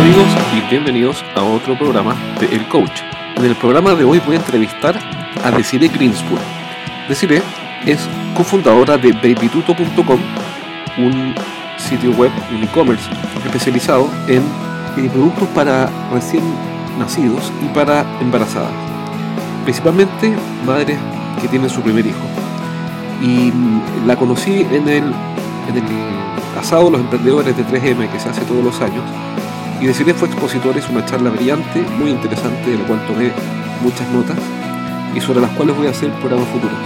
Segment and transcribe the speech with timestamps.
[0.00, 3.02] Hola amigos y bienvenidos a otro programa de El Coach.
[3.36, 4.98] En el programa de hoy voy a entrevistar
[5.44, 6.40] a Desiree Greenspoon.
[7.06, 7.42] Desiree
[7.84, 10.18] es cofundadora de babytuto.com,
[10.96, 11.34] un
[11.76, 13.10] sitio web, un e-commerce
[13.44, 14.42] especializado en,
[15.10, 16.44] productos para recién
[16.98, 18.72] nacidos y para embarazadas.
[19.64, 20.98] Principalmente madres
[21.42, 22.24] que tienen su primer hijo.
[23.20, 23.52] Y
[24.06, 25.12] la conocí en el,
[25.68, 29.04] en el asado de los emprendedores de 3M que se hace todos los años
[29.80, 33.32] y Desiree fue expositor, es una charla brillante, muy interesante, de la cual tomé
[33.82, 34.36] muchas notas
[35.16, 36.76] y sobre las cuales voy a hacer programas futuros.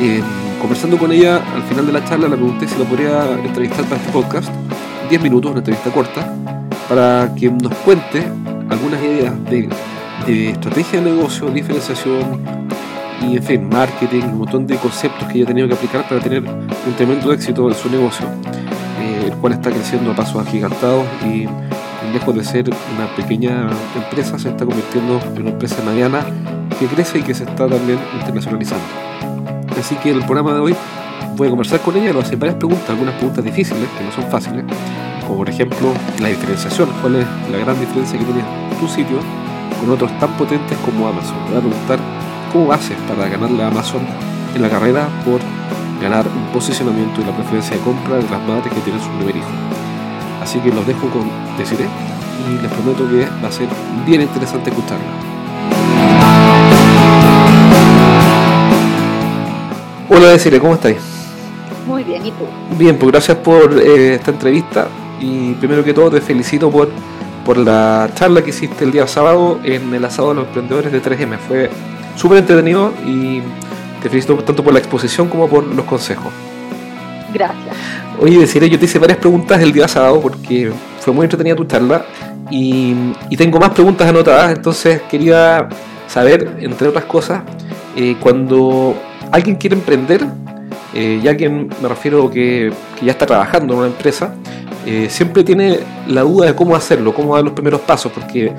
[0.00, 0.22] Eh,
[0.60, 3.96] conversando con ella al final de la charla le pregunté si la podría entrevistar para
[3.96, 4.48] este podcast,
[5.10, 6.32] 10 minutos, una entrevista corta,
[6.88, 8.24] para que nos cuente
[8.70, 9.68] algunas ideas de,
[10.50, 12.42] estrategia de negocio, diferenciación
[13.22, 16.20] y en fin, marketing, un montón de conceptos que ella ha tenido que aplicar para
[16.20, 18.26] tener un tremendo éxito en su negocio,
[19.00, 21.46] eh, el cual está creciendo a pasos agigantados y
[22.14, 26.24] lejos de ser una pequeña empresa, se está convirtiendo en una empresa mediana
[26.78, 28.84] que crece y que se está también internacionalizando.
[29.78, 30.76] Así que en el programa de hoy
[31.36, 34.04] voy a conversar con ella, le voy a hacer varias preguntas, algunas preguntas difíciles, que
[34.04, 34.64] no son fáciles,
[35.22, 38.42] como por ejemplo la diferenciación, cuál es la gran diferencia que tiene
[38.78, 39.18] tu sitio
[39.80, 41.36] con otros tan potentes como Amazon.
[41.46, 41.98] Le voy a preguntar
[42.52, 44.02] cómo haces para ganarle a Amazon
[44.54, 45.40] en la carrera por
[46.00, 49.36] ganar un posicionamiento y la preferencia de compra de las madres que tienen su primer
[49.36, 49.63] hijo.
[50.54, 51.88] Así que los dejo con Desiree
[52.48, 53.66] y les prometo que va a ser
[54.06, 55.04] bien interesante escucharla.
[60.08, 60.98] Hola Desiree, ¿cómo estáis?
[61.88, 62.44] Muy bien, ¿y tú?
[62.78, 64.86] Bien, pues gracias por eh, esta entrevista
[65.20, 66.88] y primero que todo te felicito por,
[67.44, 71.02] por la charla que hiciste el día sábado en el asado de los emprendedores de
[71.02, 71.36] 3M.
[71.48, 71.68] Fue
[72.14, 73.40] súper entretenido y
[74.00, 76.32] te felicito tanto por la exposición como por los consejos.
[77.34, 77.76] Gracias.
[78.20, 81.64] Oye, deciré, yo te hice varias preguntas el día sábado porque fue muy entretenida tu
[81.64, 82.04] charla
[82.50, 82.94] y,
[83.36, 85.68] tengo más preguntas anotadas, entonces quería
[86.06, 87.42] saber, entre otras cosas,
[87.96, 88.94] eh, cuando
[89.32, 90.24] alguien quiere emprender,
[90.94, 94.34] eh, ya que me refiero que, que ya está trabajando en una empresa,
[94.86, 98.52] eh, siempre tiene la duda de cómo hacerlo, cómo dar los primeros pasos, porque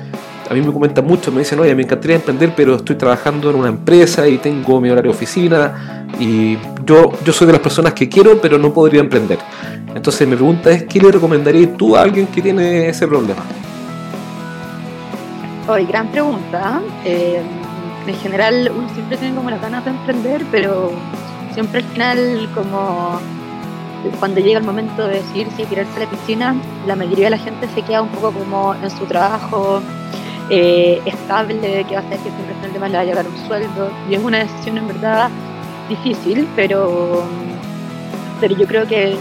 [0.50, 3.56] a mí me comentan mucho, me dicen, oye, me encantaría emprender, pero estoy trabajando en
[3.56, 7.92] una empresa y tengo mi horario de oficina y yo, yo soy de las personas
[7.92, 9.38] que quiero, pero no podría emprender.
[9.94, 13.42] Entonces mi pregunta es, ¿qué le recomendarías tú a alguien que tiene ese problema?
[15.68, 16.80] Hoy, gran pregunta.
[17.04, 17.40] Eh,
[18.06, 20.92] en general uno siempre tiene como la ganas de emprender, pero
[21.54, 23.18] siempre al final como
[24.20, 26.54] cuando llega el momento de decir si tirarse a la piscina,
[26.86, 29.80] la mayoría de la gente se queda un poco como en su trabajo,
[30.50, 33.46] eh, estable, que va a hacer que siempre el tema le va a llegar un
[33.48, 33.90] sueldo.
[34.08, 35.30] Y es una decisión en verdad
[35.88, 37.24] difícil, pero,
[38.40, 39.16] pero yo creo que,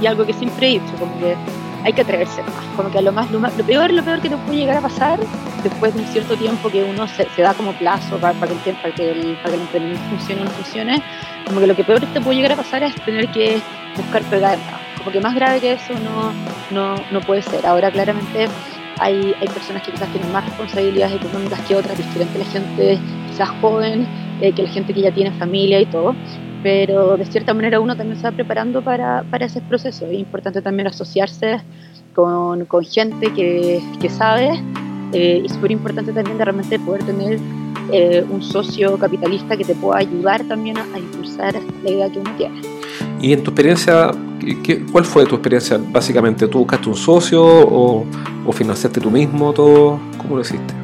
[0.00, 1.36] y, algo que siempre he dicho, como que
[1.84, 2.64] hay que atreverse más.
[2.76, 5.18] Como que a lo más, lo, peor, lo peor que te puede llegar a pasar
[5.62, 8.94] después de un cierto tiempo que uno se, da como plazo para, para, que, para,
[8.94, 11.02] que el, para que el emprendimiento funcione o no funcione,
[11.46, 13.60] como que lo que peor que te puede llegar a pasar es tener que
[13.96, 14.58] buscar pegar.
[14.98, 16.32] Como que más grave que eso no,
[16.70, 17.66] no, no puede ser.
[17.66, 18.48] Ahora claramente
[18.98, 22.98] hay, hay personas que quizás tienen más responsabilidades económicas que otras, diferente la gente
[23.30, 24.06] quizás joven,
[24.40, 26.14] eh, que la gente que ya tiene familia y todo,
[26.62, 30.06] pero de cierta manera uno también se va preparando para, para ese proceso.
[30.06, 31.60] Es importante también asociarse
[32.14, 34.60] con, con gente que, que sabe
[35.12, 37.38] eh, y súper importante también de realmente poder tener
[37.92, 42.30] eh, un socio capitalista que te pueda ayudar también a, impulsar la idea que uno
[42.36, 42.60] tiene.
[43.20, 44.12] Y en tu experiencia,
[44.92, 45.78] ¿cuál fue tu experiencia?
[45.90, 48.06] Básicamente, ¿tú buscaste un socio o,
[48.52, 49.98] financiaste tú mismo todo?
[50.18, 50.79] ¿Cómo lo hiciste?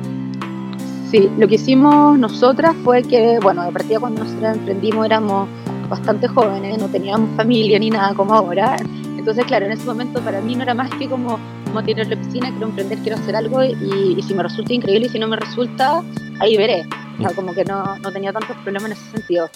[1.10, 5.48] Sí, lo que hicimos nosotras fue que, bueno, de partida cuando nosotras emprendimos éramos
[5.88, 8.76] bastante jóvenes, no teníamos familia ni nada como ahora.
[9.16, 12.16] Entonces, claro, en ese momento para mí no era más que como, como tener la
[12.16, 15.36] piscina, quiero emprender, quiero hacer algo y, si me resulta increíble y si no me
[15.36, 16.02] resulta,
[16.40, 16.84] ahí veré.
[17.18, 19.48] O sea, como que no, no tenía tantos problemas en ese sentido.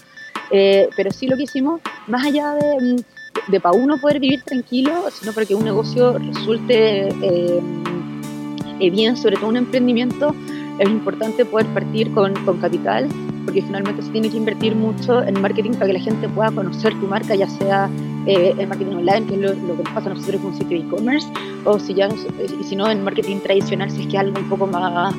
[0.51, 3.05] Eh, pero sí lo que hicimos, más allá de,
[3.49, 7.61] de para uno poder vivir tranquilo, sino para que un negocio resulte eh,
[8.81, 10.35] eh, bien, sobre todo un emprendimiento,
[10.81, 13.07] es importante poder partir con, con, capital,
[13.45, 16.93] porque finalmente se tiene que invertir mucho en marketing para que la gente pueda conocer
[17.01, 17.89] tu marca, ya sea
[18.27, 20.79] eh, en marketing online, que es lo, lo, que nos pasa a nosotros con sitio
[20.79, 21.29] e-commerce,
[21.65, 24.67] o si, ya, y si no en marketing tradicional, si es que algo un poco
[24.67, 25.15] más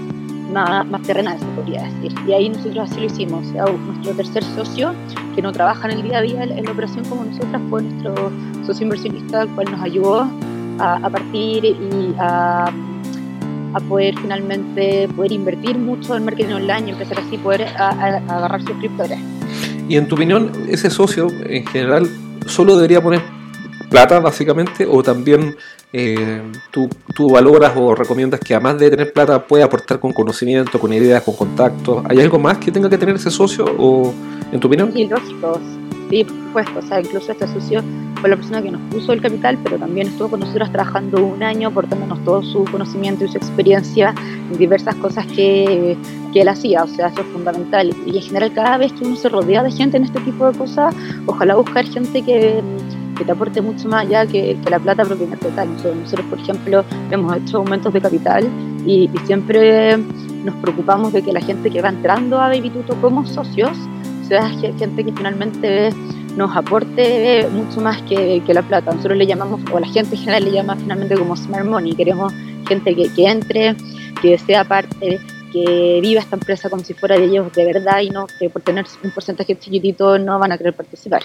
[0.52, 2.14] más, más terrenal, se podría decir.
[2.28, 3.46] Y ahí nosotros así lo hicimos.
[3.48, 4.94] nuestro tercer socio,
[5.36, 8.32] que no trabaja en el día a día en, la operación como nosotras, fue nuestro
[8.66, 10.28] socio inversionista, el cual nos ayudó
[10.80, 12.72] a, partir y a,
[13.74, 19.20] a, poder finalmente poder invertir mucho en marketing online y empezar así poder agarrar suscriptores.
[19.88, 22.08] Y en tu opinión, ese socio en general
[22.46, 23.22] solo debería poner
[23.90, 25.58] plata, básicamente, o también
[25.92, 26.42] eh,
[26.72, 30.94] tú, tú, valoras o recomiendas que además de tener plata puede aportar con conocimiento, con
[30.94, 32.04] ideas, con contactos.
[32.08, 34.14] ¿Hay algo más que tenga que tener ese socio o
[34.52, 34.94] en tu opinión?
[34.94, 35.60] Sí, lógico.
[36.12, 36.80] Supuesto.
[36.80, 37.82] O sea, incluso este socio
[38.20, 41.42] fue la persona que nos puso el capital, pero también estuvo con nosotros trabajando un
[41.42, 44.14] año, aportándonos todo su conocimiento y su experiencia
[44.52, 45.98] en diversas cosas que,
[46.34, 46.84] que él hacía.
[46.84, 47.96] O sea, eso es fundamental.
[48.06, 50.58] Y en general, cada vez que uno se rodea de gente en este tipo de
[50.58, 50.94] cosas,
[51.26, 52.62] ojalá buscar gente que
[53.22, 55.70] que te aporte mucho más allá que, la plata propiamente tal.
[55.76, 58.50] Nosotros, por ejemplo, hemos hecho aumentos de capital
[58.86, 59.98] y, siempre
[60.44, 63.78] nos preocupamos de que la gente que va entrando a Baby Tuto como socios
[64.32, 65.90] sea gente que finalmente
[66.38, 68.92] nos aporte mucho más que, la plata.
[68.92, 71.96] Nosotros le llamamos, o la gente en general le llama finalmente como Smart Money.
[71.96, 72.32] Queremos
[72.66, 73.76] gente que, que entre,
[74.22, 75.20] que sea parte,
[75.52, 78.62] que viva esta empresa como si fuera de ellos de verdad y no que por
[78.62, 81.24] tener un porcentaje chiquitito no van a querer participar.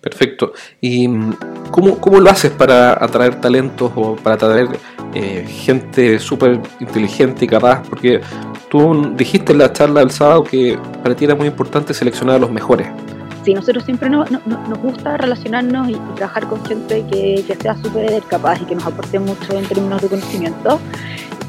[0.00, 0.52] Perfecto.
[0.80, 1.36] ¿Y mm,
[1.70, 4.68] cómo, cómo lo haces para atraer talentos o para atraer
[5.14, 7.82] eh, gente súper inteligente y capaz?
[7.88, 8.20] Porque
[8.70, 12.38] tú dijiste en la charla del sábado que para ti era muy importante seleccionar a
[12.38, 12.88] los mejores.
[13.44, 18.64] Sí, nosotros siempre nos gusta relacionarnos y, trabajar con gente que, sea súper capaz y
[18.64, 20.78] que nos aporte mucho en términos de conocimiento.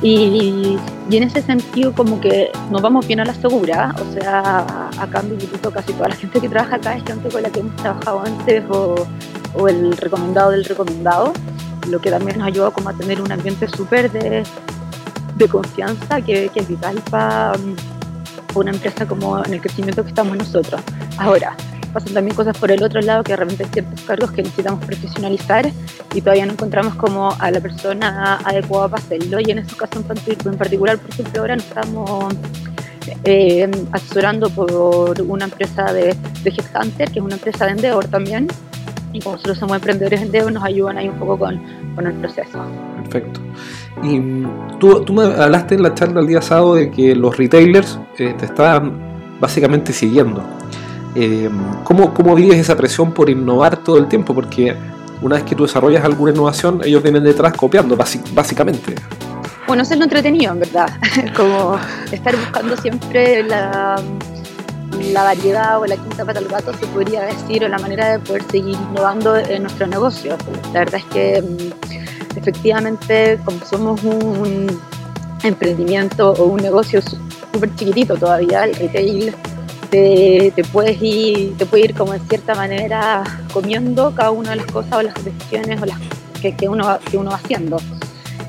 [0.02, 0.78] Y,
[1.12, 5.34] en ese sentido como que nos vamos bien a la segura, o sea, acá en
[5.34, 8.24] Instituto casi toda la gente que trabaja acá es gente con la que hemos trabajado
[8.26, 11.34] antes o, el recomendado del recomendado,
[11.90, 14.44] lo que también nos ayuda como a tener un ambiente súper de,
[15.50, 17.54] confianza que es vital para
[18.54, 20.80] una empresa como en el crecimiento que estamos nosotros.
[21.18, 21.56] Ahora,
[21.92, 25.70] pasan también cosas por el otro lado que realmente hay ciertos cargos que necesitamos profesionalizar
[26.14, 30.04] y todavía no encontramos como a la persona adecuada para hacerlo y en estos casos
[30.46, 32.34] en particular, por ejemplo, ahora nos estamos
[33.24, 38.48] eh, asesorando por una empresa de, de que es una empresa de Endeavor también,
[39.14, 41.62] y como nosotros somos emprendedores de Endeavor, nos ayudan ahí un poco con,
[41.96, 42.60] con el proceso.
[43.04, 43.40] Perfecto.
[44.04, 47.38] Y mm, tú, tú, me hablaste en la charla el día sábado de que los
[47.38, 50.44] retailers eh, te estaban básicamente siguiendo.
[51.16, 51.50] Eh,
[51.84, 54.34] ¿cómo, ¿Cómo vives esa presión por innovar todo el tiempo?
[54.34, 54.76] Porque
[55.22, 58.96] una vez que tú desarrollas alguna innovación, ellos vienen detrás copiando, básicamente.
[59.68, 60.90] Bueno, eso es lo entretenido, en verdad.
[61.36, 61.78] Como
[62.12, 64.02] estar buscando siempre la,
[65.14, 68.20] la variedad o la quinta pata al gato, se podría decir, o la manera de
[68.20, 70.38] poder seguir innovando en nuestro negocio.
[70.74, 74.82] La verdad es que mm, efectivamente, como somos un
[75.44, 79.36] emprendimiento o un negocio súper chiquitito todavía, el retail
[79.92, 83.24] te, puedes ir, te puede ir como en cierta manera
[83.54, 86.00] comiendo cada una de las cosas o las decisiones o las
[86.42, 87.78] que, que uno, que uno va haciendo.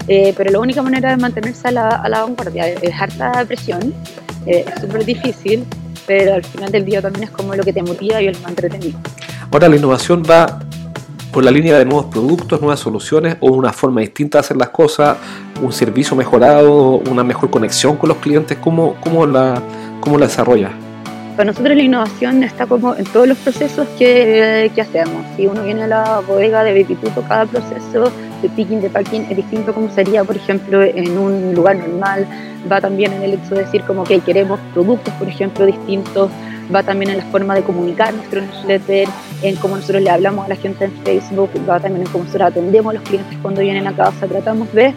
[0.09, 3.93] Eh, pero la única manera de mantenerse a la, a la vanguardia es harta presión,
[4.47, 5.65] eh, es súper difícil,
[6.07, 8.51] pero al final del día también es como lo que te motiva y el más
[8.51, 8.99] entretenido.
[9.51, 10.61] Ahora, la innovación va
[11.33, 14.69] por la línea de nuevos productos, nuevas soluciones o una forma distinta de hacer las
[14.69, 15.17] cosas,
[15.61, 19.63] un servicio mejorado, una mejor conexión con los clientes, ¿cómo, cómo, la,
[20.01, 20.73] cómo la desarrollas?
[21.37, 25.25] Para nosotros la innovación está como en todos los procesos que, que hacemos.
[25.35, 28.13] Si uno viene a la bodega de Bipituto, cada proceso
[28.43, 32.27] de picking, de packing es distinto como sería, por ejemplo, en un lugar normal.
[32.71, 36.31] Va también en el hecho de decir como que queremos productos, por ejemplo, distintos.
[36.73, 39.09] Va también en la forma de comunicar nuestro newsletter,
[39.43, 42.51] en cómo nosotros le hablamos a la gente en Facebook, va también en cómo nosotros
[42.51, 44.27] atendemos a los clientes cuando vienen a casa.
[44.27, 44.95] Tratamos de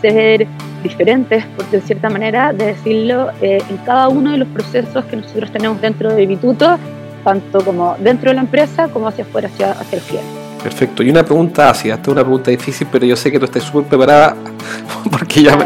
[0.00, 0.46] ser
[0.82, 5.16] diferentes, por de cierta manera, de decirlo, eh, en cada uno de los procesos que
[5.16, 6.78] nosotros tenemos dentro de Bituto,
[7.24, 10.30] tanto como dentro de la empresa como hacia afuera, hacia, hacia el cliente.
[10.62, 11.02] Perfecto.
[11.02, 13.62] Y una pregunta hacia, esta es una pregunta difícil, pero yo sé que tú estás
[13.62, 14.36] súper preparada
[15.10, 15.58] porque ya,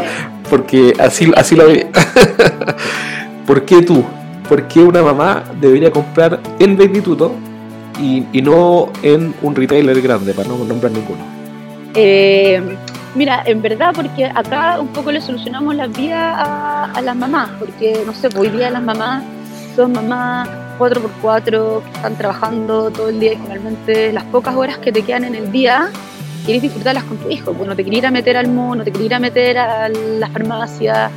[0.49, 1.65] porque así, así lo
[3.47, 4.03] ¿Por qué tú?
[4.47, 7.03] ¿Por qué una mamá debería comprar en Baby
[7.99, 11.23] y, y no en un retailer grande, para no nombrar ninguno?
[11.93, 12.61] Eh,
[13.13, 18.03] Mira, en verdad, porque acá un poco le solucionamos la vida a, las mamás, porque
[18.05, 19.23] no sé, pues, hoy día las mamás
[19.75, 20.47] son mamás
[20.79, 25.25] 4x4 que están trabajando todo el día y generalmente las pocas horas que te quedan
[25.25, 25.89] en el día
[26.45, 28.83] quieres disfrutarlas con tu hijo, pues no te quieres ir a meter al mono, no
[28.83, 31.11] te quieres ir a meter a la farmacia,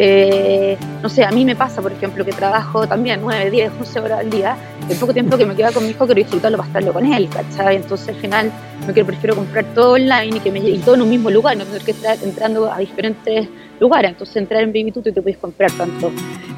[0.00, 4.00] eh, no sé, a mí me pasa, por ejemplo, que trabajo también 9, 10, 11
[4.00, 4.56] horas al día.
[4.88, 7.28] El poco tiempo que me queda con mi hijo quiero disfrutarlo para estarlo con él,
[7.28, 7.76] ¿cachai?
[7.76, 8.52] Entonces al final
[8.86, 11.56] me quiero, prefiero comprar todo online y que me llegue todo en un mismo lugar,
[11.56, 13.48] no tener que estar entrando a diferentes
[13.80, 14.12] lugares.
[14.12, 16.12] Entonces entrar en Baby y te puedes comprar tanto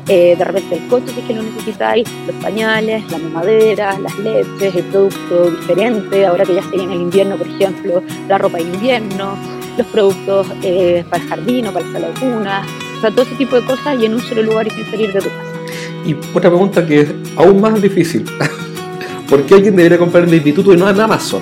[0.06, 4.18] eh, de repente el coche si es que lo necesitáis, los pañales, la mamadera, las
[4.18, 8.58] leches, el producto diferente, ahora que ya se en el invierno, por ejemplo, la ropa
[8.58, 9.36] de invierno,
[9.78, 12.66] los productos eh, para el jardín o para la sala de cuna
[13.00, 15.10] o sea, todo ese tipo de cosas y en un solo lugar y sin salir
[15.10, 15.44] de tu casa.
[16.04, 18.24] Y otra pregunta que es aún más difícil.
[19.30, 21.40] ¿Por qué alguien debería comprar en el instituto y no en Amazon?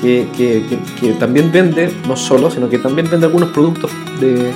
[0.00, 0.62] que, que,
[1.00, 4.52] que, también vende, no solo, sino que también vende algunos productos de,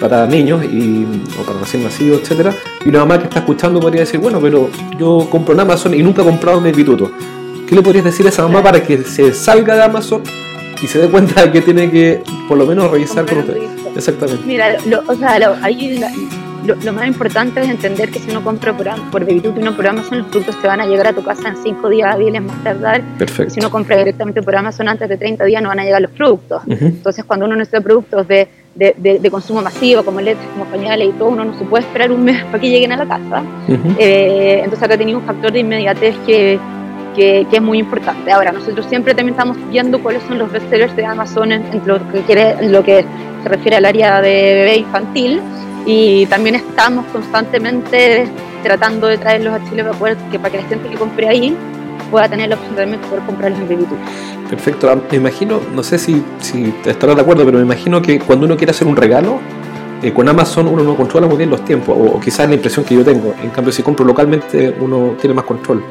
[0.00, 1.06] para niños y,
[1.40, 2.54] o para recién nacidos, etcétera
[2.84, 4.68] Y una mamá que está escuchando podría decir, bueno, pero
[4.98, 7.10] yo compro en Amazon y nunca he comprado un Bituto.
[7.66, 10.22] ¿Qué le podrías decir a esa mamá para que se salga de Amazon
[10.82, 13.81] y se dé cuenta de que tiene que por lo menos revisar con usted?
[13.96, 14.42] Exactamente.
[14.46, 16.00] Mira, o sea, ahí
[16.64, 19.86] lo, más importante es entender que si uno compra por, por Debituto y no por
[19.86, 22.62] Amazon, los productos te van a llegar a tu casa en 5 días hábiles más
[22.62, 23.02] tardar.
[23.18, 23.52] Perfecto.
[23.52, 26.12] Si uno compra directamente por Amazon antes de 30 días, no van a llegar los
[26.12, 26.62] productos.
[26.68, 31.12] Entonces, cuando uno necesita productos de, de, de, consumo masivo, como leches, como pañales y
[31.12, 33.42] todo, uno no se puede esperar un mes para que lleguen a la casa.
[33.98, 36.58] Eh, entonces, acá tenía un factor de inmediatez que,
[37.14, 38.32] que, es muy importante.
[38.32, 42.20] Ahora, nosotros siempre también estamos viendo cuáles son los bestsellers de Amazon en, lo, que
[42.22, 43.04] quiere, en lo que
[43.42, 45.40] se refiere al área de bebé infantil
[45.86, 48.28] y también estamos constantemente
[48.62, 51.56] tratando de traerlos a Chile para, poder, que, para que la gente que compre ahí
[52.10, 53.86] pueda tener la opción de poder comprarlos en Baby
[54.48, 58.18] Perfecto, ah, me imagino, no sé si, si estarás de acuerdo, pero me imagino que
[58.18, 59.40] cuando uno quiere hacer un regalo,
[60.02, 62.84] eh, con Amazon uno no controla muy bien los tiempos, o, quizás es la impresión
[62.84, 63.34] que yo tengo.
[63.42, 65.82] En cambio, si compro localmente, uno tiene más control.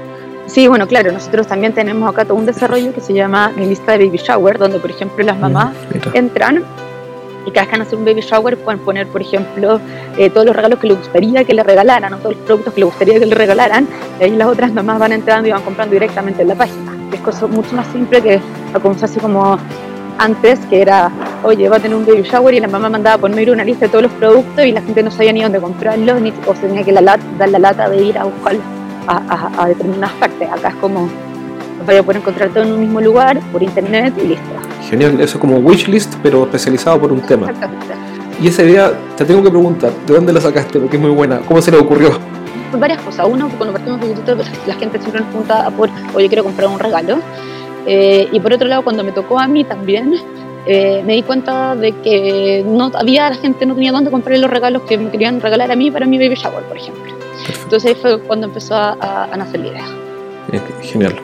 [0.47, 3.93] Sí, bueno, claro, nosotros también tenemos acá todo un desarrollo que se llama mi lista
[3.93, 5.75] de baby shower, donde por ejemplo las mm, mamás
[6.13, 6.63] entran
[7.45, 9.79] y cada vez que van a hacer un baby shower pueden poner, por ejemplo,
[10.17, 12.81] eh, todos los regalos que les gustaría que le regalaran o todos los productos que
[12.81, 13.87] les gustaría que le regalaran.
[14.19, 16.95] Y ahí las otras mamás van entrando y van comprando directamente en la página.
[17.11, 18.39] Es cosa mucho más simple que
[18.81, 19.57] como así como
[20.17, 21.11] antes, que era,
[21.43, 23.89] oye, va a tener un baby shower y la mamá mandaba poner una lista de
[23.89, 26.83] todos los productos y la gente no sabía ni dónde comprarlos, ni o se tenía
[26.83, 30.49] que dar la lata de ir a buscarlos a, a determinadas partes.
[30.49, 31.09] Acá es como,
[31.85, 34.45] vaya a poder encontrar todo en un mismo lugar, por internet y listo.
[34.89, 37.49] Genial, eso es como wishlist, pero especializado por un tema.
[37.49, 37.93] Exactamente.
[38.41, 40.79] Y esa idea, te tengo que preguntar, ¿de dónde la sacaste?
[40.79, 41.39] Porque es muy buena.
[41.41, 42.11] ¿Cómo se le ocurrió?
[42.79, 43.27] varias cosas.
[43.29, 46.79] Uno, cuando partimos de YouTube, la gente siempre nos pregunta por, oye, quiero comprar un
[46.79, 47.19] regalo.
[47.85, 50.15] Eh, y por otro lado, cuando me tocó a mí también,
[50.65, 54.49] eh, me di cuenta de que no había la gente no tenía dónde comprar los
[54.49, 57.20] regalos que me querían regalar a mí para mi baby shower, por ejemplo.
[57.63, 59.85] Entonces ahí fue cuando empezó a, a nacer la idea.
[60.51, 61.15] Eh, genial.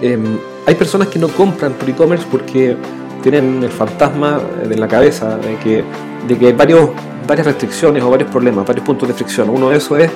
[0.00, 2.76] Em, hay personas que no compran por e-commerce porque
[3.22, 5.84] tienen el fantasma en la cabeza de que,
[6.26, 6.90] de que hay varios,
[7.26, 9.48] varias restricciones o varios problemas, varios puntos de fricción.
[9.50, 10.10] Uno de esos es,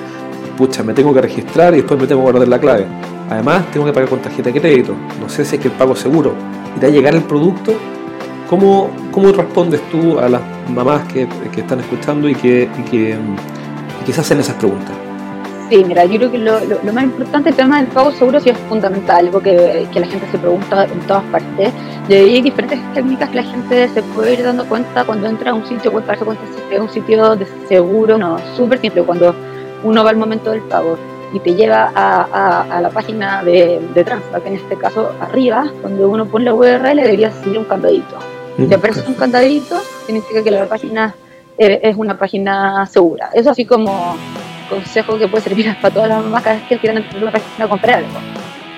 [0.57, 2.85] pucha, me tengo que registrar y después me tengo que guardar la clave.
[3.29, 4.95] Además, tengo que pagar con tarjeta de crédito.
[5.19, 6.33] No sé si es que el pago seguro.
[6.81, 7.73] Y a llegar el producto,
[8.49, 13.17] ¿cómo, ¿cómo respondes tú a las mamás que, que están escuchando y que, y que,
[14.01, 14.98] y que se hacen esas preguntas?
[15.69, 18.49] Sí, mira, yo creo que lo, lo, más importante, el tema del pago seguro sí
[18.49, 21.71] es fundamental, algo que, que la gente se pregunta en todas partes.
[22.07, 25.53] Y hay diferentes técnicas que la gente se puede ir dando cuenta cuando entra a
[25.53, 29.35] un sitio web, para cuenta si es un sitio de seguro, no, súper simple, cuando
[29.83, 30.97] uno va al momento del pago
[31.33, 36.09] y te lleva a, a, la página de, de Transpac, en este caso arriba, cuando
[36.09, 38.17] uno pone la URL debería seguir un candadito.
[38.57, 41.13] Si mm, aparece un candadito, significa que la página
[41.59, 43.29] es una página segura.
[43.33, 44.15] Eso así como
[44.69, 47.31] consejo que puede servir para todas las mamás cada vez que quieran entrar a una
[47.31, 48.19] página a comprar algo.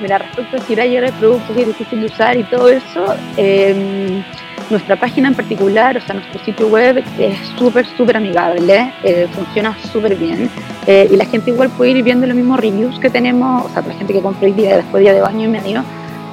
[0.02, 2.44] Mira, respecto a si ir a llegar el producto que es difícil de usar y
[2.44, 4.24] todo eso, em,
[4.72, 9.78] nuestra página en particular, o sea, nuestro sitio web es súper, súper amigable, eh, funciona
[9.92, 10.50] súper bien
[10.88, 13.84] eh, y la gente igual puede ir viendo los mismos reviews que tenemos, o sea,
[13.84, 15.84] la gente que compra hoy día, después de año y medio,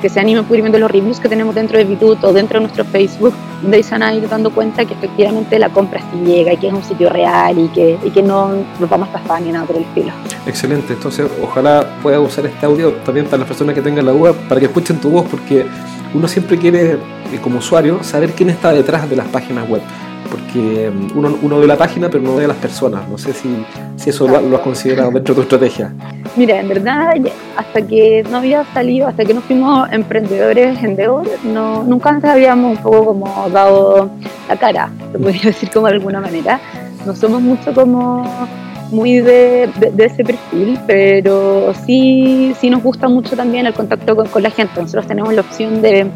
[0.00, 2.84] que se animen a los reviews que tenemos dentro de Bitut o dentro de nuestro
[2.84, 6.56] Facebook, donde se van a ir dando cuenta que efectivamente la compra sí llega y
[6.56, 9.50] que es un sitio real y que, y que no nos vamos a estafar ni
[9.50, 10.12] nada por el estilo.
[10.46, 14.32] Excelente, entonces ojalá pueda usar este audio también para las personas que tengan la duda,
[14.48, 15.66] para que escuchen tu voz, porque
[16.14, 16.98] uno siempre quiere, eh,
[17.42, 19.82] como usuario, saber quién está detrás de las páginas web
[20.30, 23.08] porque mm, uno, uno ve la página pero no ve a las personas.
[23.08, 23.64] No sé si,
[23.96, 25.92] si eso lo, has considerado dentro de tu estrategia.
[26.36, 27.14] Mira, en verdad,
[27.56, 30.98] hasta que no había salido, hasta que no fuimos emprendedores en
[31.44, 34.10] no, nunca antes habíamos un poco como dado
[34.48, 36.60] la cara, se podría decir como de alguna manera.
[37.06, 38.48] No somos mucho como
[38.90, 44.26] muy de, de, ese perfil, pero sí, sí nos gusta mucho también el contacto con,
[44.28, 44.80] con la gente.
[44.80, 46.10] Nosotros tenemos la opción de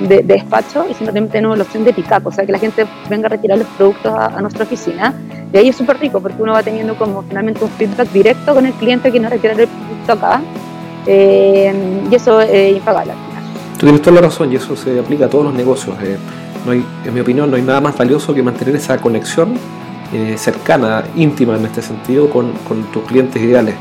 [0.00, 2.86] de, despacho y sino también tenemos la opción de pick-up, o sea, que la gente
[3.08, 5.14] venga a retirar los productos a, nuestra oficina.
[5.52, 8.66] Y ahí es súper rico porque uno va teniendo como finalmente un feedback directo con
[8.66, 10.40] el cliente que nos retira el producto acá.
[11.06, 11.72] Eh,
[12.10, 13.12] y eso es impagable.
[13.78, 15.96] Tú tienes toda la razón y eso se aplica a todos los negocios.
[16.02, 16.18] Eh,
[16.66, 19.54] no hay, en mi opinión, no hay nada más valioso que mantener esa conexión
[20.12, 23.74] eh, cercana, íntima en este sentido, con, con tus clientes ideales.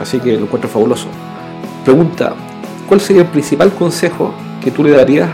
[0.00, 1.08] así que lo encuentro fabuloso.
[1.84, 2.34] Pregunta,
[2.88, 4.32] ¿cuál sería el principal consejo
[4.66, 5.30] que tú le darías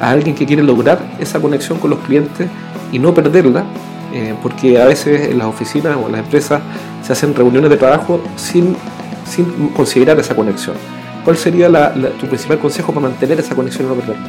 [0.00, 2.48] a alguien que quiere lograr esa conexión con los clientes
[2.92, 3.64] y no perderla,
[4.14, 6.62] eh, porque a veces en las oficinas o en las empresas
[7.04, 8.76] se hacen reuniones de trabajo sin,
[9.26, 10.76] sin considerar esa conexión.
[11.24, 11.68] ¿cuál sería
[12.18, 14.26] tu principal consejo para mantener esa conexión y no perderla?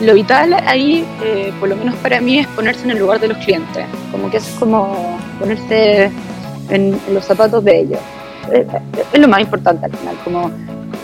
[0.00, 3.28] Lo vital ahí, eh, por lo menos para mí, es ponerse en el lugar de
[3.28, 3.84] los clientes.
[4.12, 6.08] Como que es como ponerse
[6.68, 7.98] en, los zapatos de ellos.
[8.52, 8.66] Eh,
[9.12, 10.50] es, lo más importante al final, como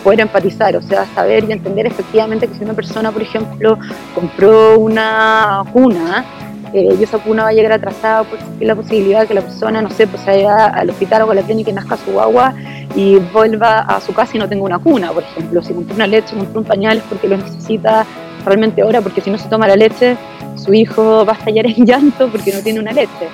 [0.03, 3.77] poder empatizar, o sea, saber y entender efectivamente que si una persona, por ejemplo,
[4.13, 6.25] compró una cuna,
[6.73, 9.81] eh, y esa cuna va a llegar atrasada, pues la posibilidad de que la persona,
[9.81, 12.53] no sé, pues vaya al hospital o a la clínica y nazca su agua
[12.95, 15.61] y vuelva a su casa y no tenga una cuna, por ejemplo.
[15.61, 18.05] Si compró una leche, compró un pañal es porque lo necesita
[18.43, 20.17] realmente ahora, porque si no se toma la leche,
[20.63, 23.27] su hijo va a estallar en llanto porque no tiene una leche.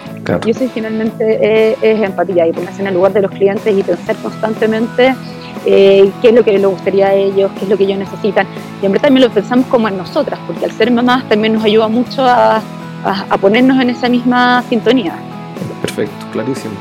[0.46, 4.16] Y eso finalmente es, empatía y ponerse en el lugar de los clientes y pensar
[4.18, 5.16] constantemente
[5.66, 8.48] eh, qué es lo que les gustaría a ellos, qué es lo que ellos necesitan.
[8.82, 11.64] Y en verdad también lo pensamos como en nosotras, porque al ser mamás también nos
[11.64, 12.62] ayuda mucho a,
[13.40, 15.14] ponernos en esa misma sintonía.
[15.82, 16.74] Perfecto, clarísimo.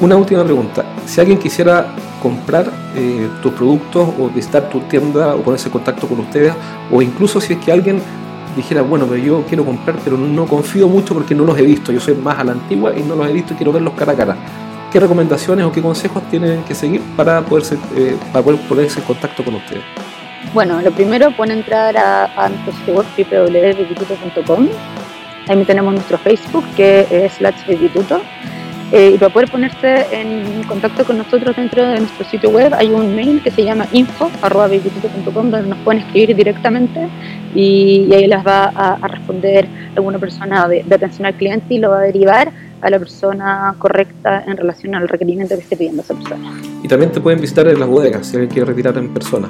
[0.00, 0.84] Una última pregunta.
[1.06, 1.86] Si alguien quisiera
[2.22, 6.52] comprar eh, tus productos o visitar tu tienda o ponerse en contacto con ustedes,
[6.90, 8.00] o incluso si es que alguien
[8.56, 11.92] dijera, bueno, pero yo quiero comprar, pero no confío mucho porque no los he visto,
[11.92, 14.12] yo soy más a la antigua y no los he visto y quiero verlos cara
[14.12, 14.36] a cara.
[14.92, 19.06] ¿Qué recomendaciones o qué consejos tienen que seguir para, poderse, eh, para poder ponerse en
[19.06, 19.82] contacto con ustedes?
[20.52, 23.06] Bueno, lo primero pueden entrar a, nuestro sitio web
[23.52, 24.68] www.bibituto.com.
[25.48, 27.66] Ahí tenemos nuestro Facebook que es Slash
[28.92, 32.90] eh, y para poder ponerse en contacto con nosotros dentro de nuestro sitio web hay
[32.90, 37.08] un mail que se llama info.com donde nos pueden escribir directamente
[37.54, 41.98] y, ahí les va a, responder alguna persona de, atención al cliente y lo va
[41.98, 46.60] a derivar a la persona correcta en relación al requerimiento que esté pidiendo esa persona.
[46.82, 49.48] Y también te pueden visitar en las bodegas si alguien quiere retirar en persona.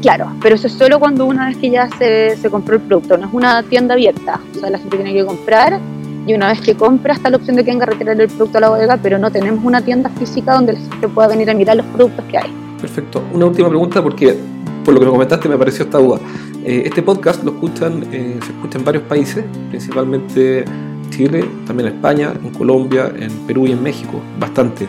[0.00, 3.16] Claro, pero eso es solo cuando una vez que ya se, se compró el producto,
[3.18, 5.80] no es una tienda abierta, o sea, la gente tiene que comprar
[6.26, 8.58] y una vez que compra está la opción de que venga a retirar el producto
[8.58, 11.54] a la bodega, pero no tenemos una tienda física donde la gente pueda venir a
[11.54, 12.52] mirar los productos que hay.
[12.80, 13.22] Perfecto.
[13.32, 14.36] Una última pregunta porque
[14.84, 16.18] por lo que me comentaste me pareció esta duda.
[16.64, 20.64] Eh, este podcast lo escuchan, eh, se escucha en varios países, principalmente
[21.10, 24.86] Chile, también España, en Colombia, en Perú y en México, bastante.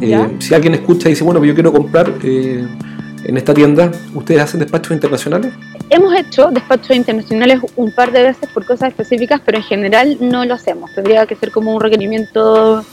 [0.00, 2.14] Eh, si alguien escucha y dice, bueno, yo quiero comprar
[3.24, 5.52] en esta tienda, ¿ustedes hacen despachos internacionales?
[5.90, 10.44] Hemos hecho despachos internacionales un par de veces por cosas específicas, pero en general no
[10.44, 10.92] lo hacemos.
[10.94, 12.84] Tendría que ser como un requerimiento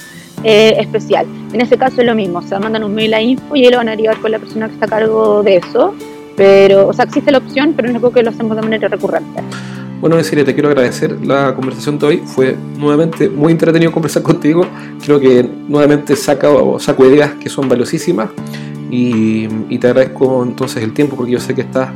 [0.44, 1.26] eh, especial.
[1.54, 3.78] En ese caso es lo mismo, o sea, mandan un mail a info y lo
[3.78, 5.94] van a derivar con la persona que está a cargo de eso.
[6.36, 9.42] Pero, o sea, existe la opción, pero no algo que lo hacemos de manera recurrente.
[10.00, 12.18] Bueno, decirle, te quiero agradecer la conversación de hoy.
[12.24, 14.64] Fue nuevamente muy entretenido conversar contigo.
[15.04, 18.30] Creo que nuevamente saca, saco ideas que son valiosísimas
[18.90, 21.90] y, te agradezco entonces el tiempo porque yo sé que estás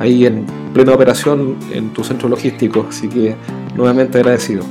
[0.00, 3.34] ahí en plena operación en tu centro logístico, así que
[3.76, 4.64] nuevamente agradecido.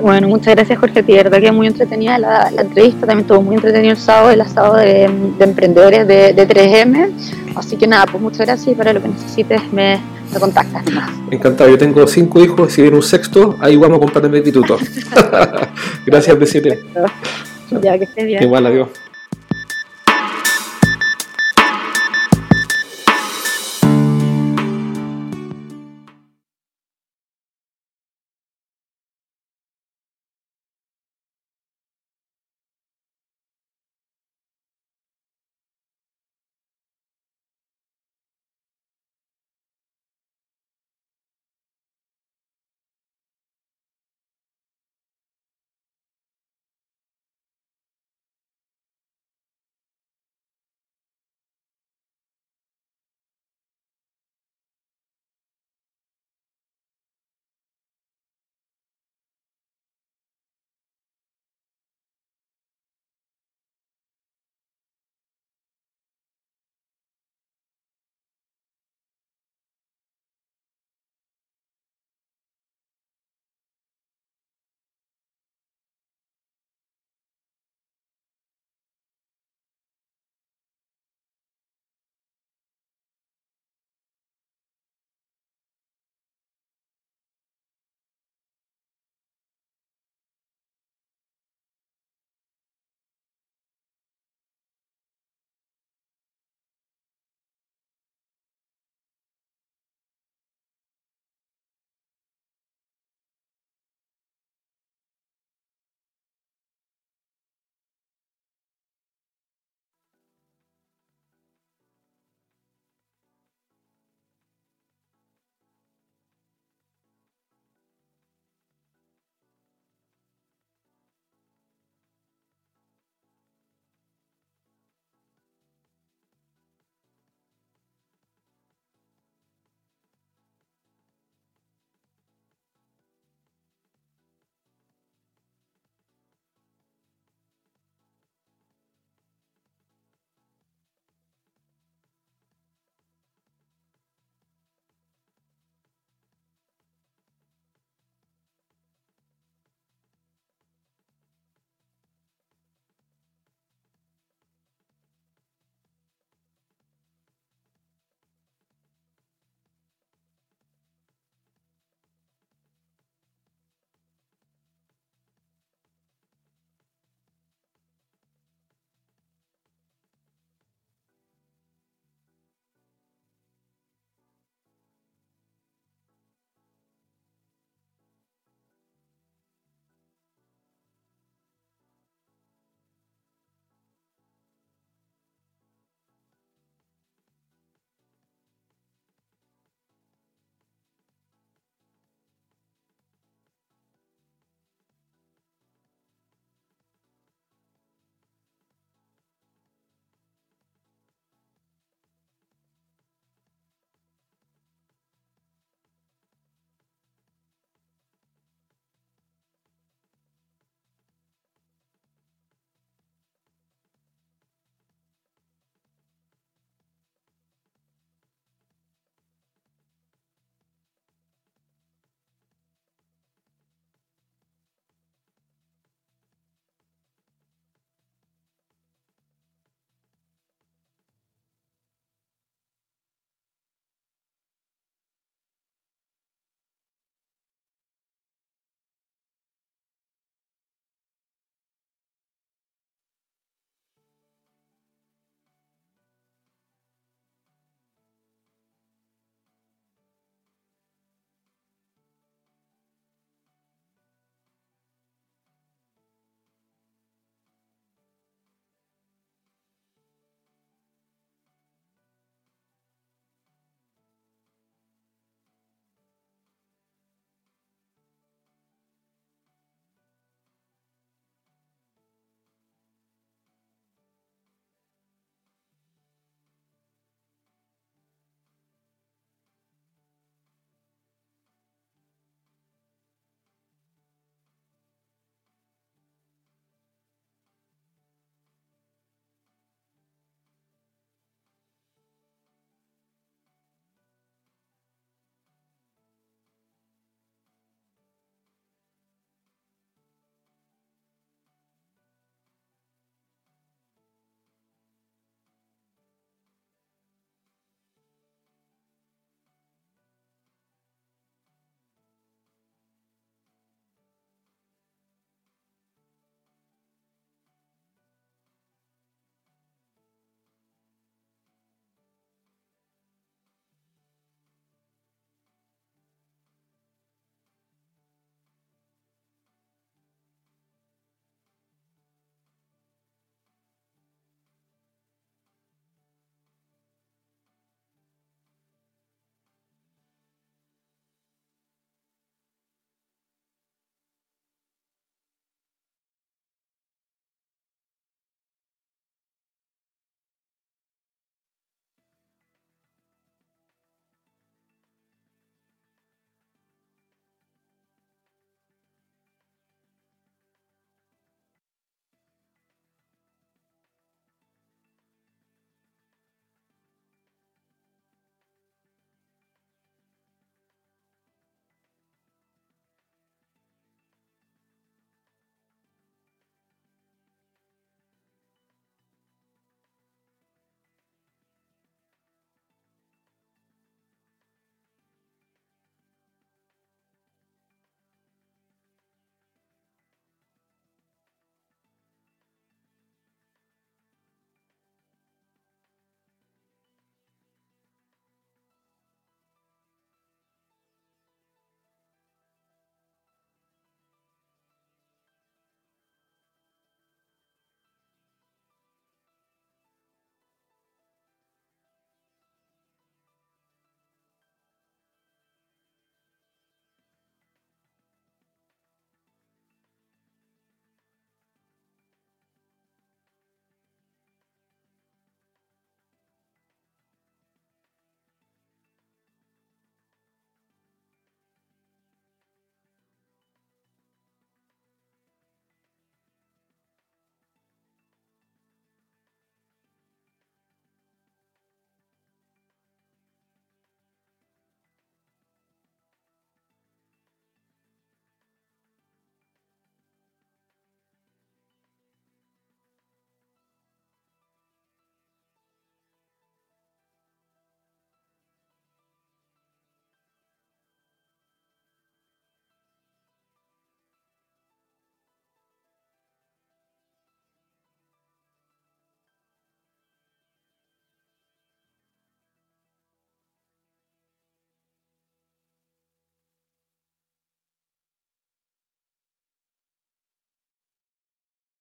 [0.00, 3.92] Bueno, muchas gracias Jorge, de verdad que muy entretenida la, entrevista, también estuvo muy entretenido
[3.92, 7.10] el sábado, el asado de, emprendedores de, 3M,
[7.54, 10.00] así que nada, pues muchas gracias y para lo que necesites me,
[10.32, 10.82] me contactas.
[11.30, 14.76] Encantado, yo tengo cinco hijos, si viene un sexto, ahí vamos a comprar el instituto.
[16.06, 16.80] gracias, Besite.
[17.80, 18.42] Ya, que estés bien.
[18.42, 18.88] Igual, adiós.